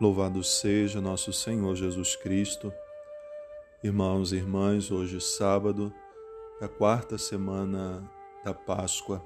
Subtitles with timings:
[0.00, 2.72] Louvado seja nosso Senhor Jesus Cristo.
[3.80, 5.94] Irmãos e irmãs, hoje sábado,
[6.60, 8.02] a quarta semana
[8.44, 9.24] da Páscoa.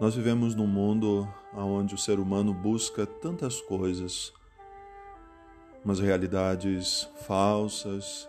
[0.00, 4.32] Nós vivemos num mundo onde o ser humano busca tantas coisas,
[5.84, 8.28] umas realidades falsas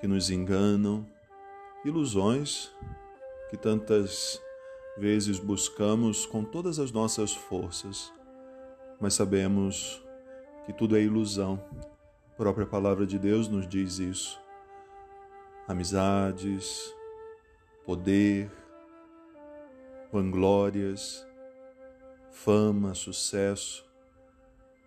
[0.00, 1.06] que nos enganam,
[1.84, 2.74] ilusões
[3.50, 4.40] que tantas
[4.96, 8.10] vezes buscamos com todas as nossas forças,
[8.98, 10.02] mas sabemos
[10.64, 11.62] que tudo é ilusão.
[12.32, 14.40] A própria palavra de Deus nos diz isso.
[15.68, 16.94] Amizades,
[17.84, 18.50] poder,
[20.12, 21.26] vanglórias,
[22.30, 23.84] fama, sucesso,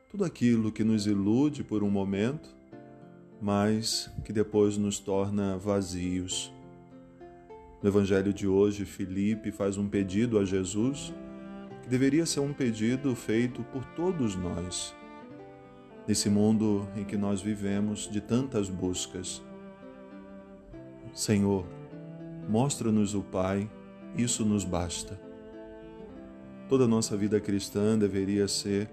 [0.10, 2.56] tudo aquilo que nos ilude por um momento,
[3.42, 6.52] mas que depois nos torna vazios.
[7.82, 11.14] No Evangelho de hoje, Filipe faz um pedido a Jesus
[11.84, 14.96] que deveria ser um pedido feito por todos nós
[16.08, 19.42] nesse mundo em que nós vivemos de tantas buscas.
[21.14, 21.66] Senhor,
[22.48, 23.70] mostra-nos o Pai,
[24.16, 25.20] isso nos basta.
[26.70, 28.90] Toda nossa vida cristã deveria ser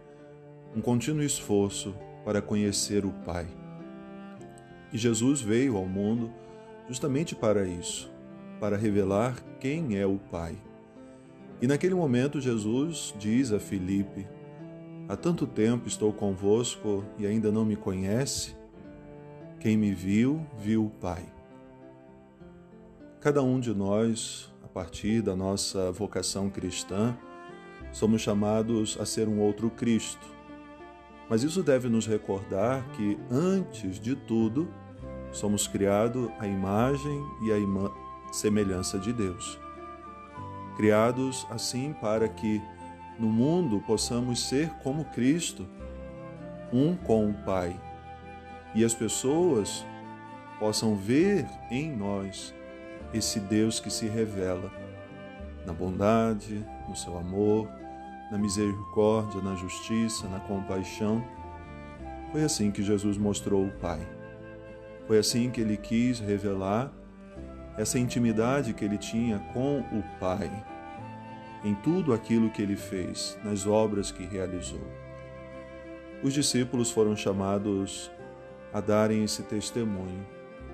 [0.75, 3.47] um contínuo esforço para conhecer o Pai.
[4.93, 6.33] E Jesus veio ao mundo
[6.89, 8.11] justamente para isso,
[8.61, 10.57] para revelar quem é o Pai.
[11.61, 14.27] E naquele momento Jesus diz a Filipe:
[15.07, 18.57] Há tanto tempo estou convosco e ainda não me conhece?
[19.61, 21.25] Quem me viu, viu o Pai.
[23.21, 27.15] Cada um de nós, a partir da nossa vocação cristã,
[27.93, 30.27] somos chamados a ser um outro Cristo.
[31.29, 34.69] Mas isso deve nos recordar que, antes de tudo,
[35.31, 39.61] somos criados à imagem e à semelhança de Deus.
[40.77, 42.61] Criados assim para que
[43.19, 45.67] no mundo possamos ser como Cristo,
[46.73, 47.79] um com o Pai,
[48.75, 49.85] e as pessoas
[50.59, 52.55] possam ver em nós
[53.13, 54.71] esse Deus que se revela
[55.65, 57.69] na bondade, no seu amor,
[58.31, 61.25] na misericórdia, na justiça, na compaixão.
[62.33, 64.07] Foi assim que Jesus mostrou o Pai.
[65.07, 66.93] Foi assim que ele quis revelar
[67.77, 70.51] essa intimidade que ele tinha com o Pai
[71.65, 74.87] em tudo aquilo que ele fez, nas obras que realizou.
[76.23, 78.11] Os discípulos foram chamados
[78.73, 80.27] a darem esse testemunho.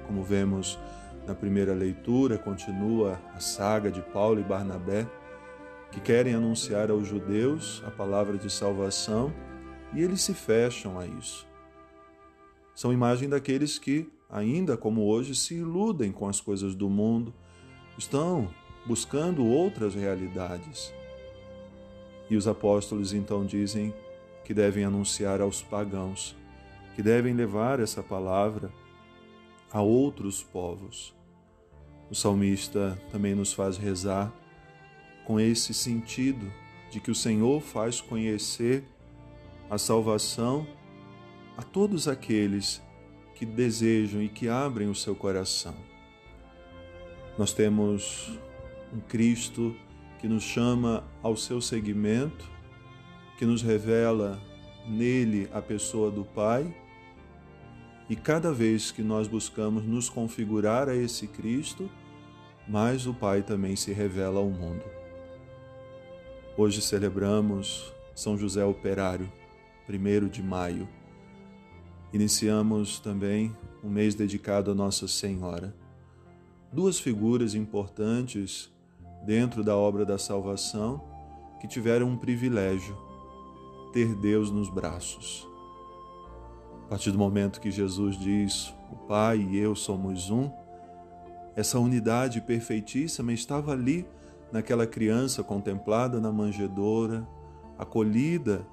[0.06, 0.78] Como vemos
[1.26, 5.06] na primeira leitura, continua a saga de Paulo e Barnabé,
[5.92, 9.32] que querem anunciar aos judeus a palavra de salvação
[9.94, 11.46] e eles se fecham a isso.
[12.74, 17.34] São imagem daqueles que, ainda como hoje, se iludem com as coisas do mundo,
[17.98, 18.48] estão
[18.86, 20.92] buscando outras realidades.
[22.28, 23.94] E os apóstolos então dizem
[24.44, 26.36] que devem anunciar aos pagãos,
[26.94, 28.70] que devem levar essa palavra
[29.72, 31.14] a outros povos.
[32.10, 34.32] O salmista também nos faz rezar
[35.24, 36.50] com esse sentido
[36.90, 38.84] de que o Senhor faz conhecer
[39.70, 40.66] a salvação
[41.56, 42.82] a todos aqueles
[43.36, 45.74] que desejam e que abrem o seu coração.
[47.38, 48.38] Nós temos
[48.92, 49.74] um Cristo
[50.18, 52.48] que nos chama ao seu seguimento,
[53.38, 54.40] que nos revela
[54.86, 56.74] nele a pessoa do Pai.
[58.08, 61.88] E cada vez que nós buscamos nos configurar a esse Cristo,
[62.68, 64.84] mais o Pai também se revela ao mundo.
[66.56, 69.32] Hoje celebramos São José Operário,
[69.88, 70.88] 1 de maio.
[72.12, 75.74] Iniciamos também um mês dedicado a Nossa Senhora.
[76.72, 78.70] Duas figuras importantes
[79.22, 81.03] dentro da obra da salvação
[81.60, 82.97] que tiveram um privilégio,
[83.92, 85.47] ter Deus nos braços.
[86.84, 90.50] A partir do momento que Jesus diz: O Pai e eu somos um,
[91.54, 94.06] essa unidade perfeitíssima estava ali
[94.50, 97.26] naquela criança contemplada na manjedoura,
[97.78, 98.66] acolhida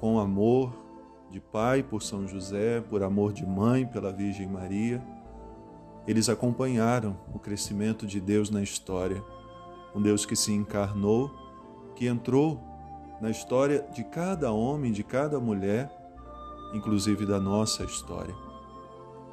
[0.00, 0.72] com amor
[1.30, 5.00] de pai por São José, por amor de mãe pela Virgem Maria.
[6.06, 9.22] Eles acompanharam o crescimento de Deus na história
[9.94, 11.30] um Deus que se encarnou,
[11.94, 12.60] que entrou
[13.20, 15.90] na história de cada homem, de cada mulher,
[16.74, 18.34] inclusive da nossa história.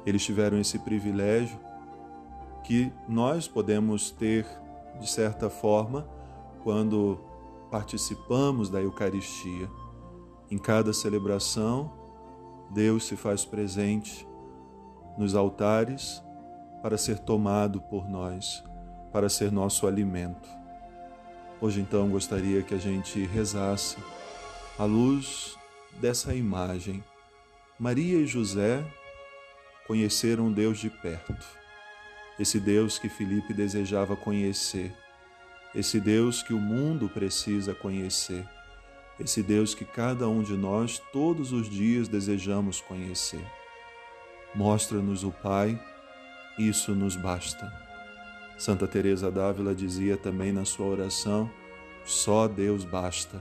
[0.04, 1.58] Eles tiveram esse privilégio
[2.64, 4.46] que nós podemos ter,
[5.00, 6.06] de certa forma,
[6.62, 7.18] quando
[7.70, 9.70] participamos da Eucaristia.
[10.50, 11.92] Em cada celebração,
[12.70, 14.26] Deus se faz presente
[15.16, 16.22] nos altares
[16.82, 18.62] para ser tomado por nós
[19.18, 20.48] para ser nosso alimento.
[21.60, 23.96] Hoje, então, gostaria que a gente rezasse
[24.78, 25.56] à luz
[26.00, 27.02] dessa imagem
[27.76, 28.86] Maria e José
[29.88, 31.44] conheceram Deus de perto.
[32.38, 34.94] Esse Deus que Felipe desejava conhecer.
[35.74, 38.48] Esse Deus que o mundo precisa conhecer.
[39.18, 43.44] Esse Deus que cada um de nós todos os dias desejamos conhecer.
[44.54, 45.76] Mostra-nos o Pai,
[46.56, 47.87] isso nos basta.
[48.58, 51.48] Santa Teresa d'Ávila dizia também na sua oração:
[52.04, 53.40] só Deus basta.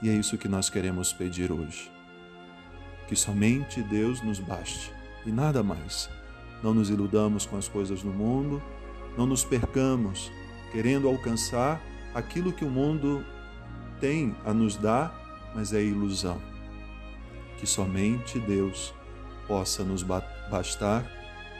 [0.00, 1.90] E é isso que nós queremos pedir hoje.
[3.08, 4.92] Que somente Deus nos baste
[5.26, 6.08] e nada mais.
[6.62, 8.62] Não nos iludamos com as coisas do mundo,
[9.18, 10.30] não nos percamos
[10.70, 11.82] querendo alcançar
[12.14, 13.24] aquilo que o mundo
[13.98, 15.12] tem a nos dar,
[15.54, 16.40] mas é ilusão.
[17.58, 18.94] Que somente Deus
[19.48, 21.04] possa nos bastar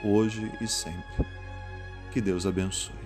[0.04, 1.39] hoje e sempre.
[2.10, 2.99] Que Deus abençoe.